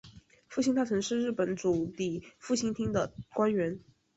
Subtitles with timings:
[0.47, 3.79] 复兴大臣是日本主理复兴厅的官员。